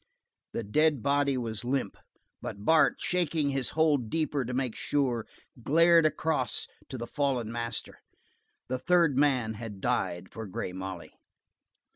The 0.53 0.63
dead 0.63 1.03
body 1.03 1.37
was 1.37 1.63
limp, 1.63 1.95
but 2.41 2.65
Bart, 2.65 2.95
shaking 2.97 3.49
his 3.51 3.69
hold 3.77 4.09
deeper 4.09 4.43
to 4.43 4.51
make 4.51 4.73
sure, 4.73 5.27
glared 5.61 6.07
across 6.07 6.65
to 6.89 6.97
the 6.97 7.05
fallen 7.05 7.51
master. 7.51 7.99
The 8.67 8.79
third 8.79 9.15
man 9.15 9.53
had 9.53 9.79
died 9.79 10.31
for 10.31 10.47
Grey 10.47 10.73
Molly. 10.73 11.13